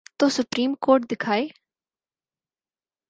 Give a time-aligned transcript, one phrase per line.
[0.19, 1.47] تو supreme court دکھائے۔